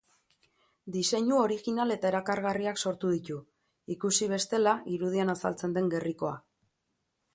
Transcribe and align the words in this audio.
Diseinu 0.93 1.35
orijinal 1.41 1.95
eta 1.97 2.09
erakargarriak 2.11 2.81
sortu 2.87 3.11
ditu, 3.17 3.37
ikusi 3.97 4.31
bestela 4.33 4.75
irudian 4.97 5.35
azaltzen 5.39 5.77
den 5.77 5.93
gerrikoa. 5.97 6.33